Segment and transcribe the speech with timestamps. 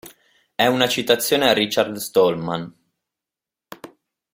[0.55, 2.75] È una citazione a Richard Stallman.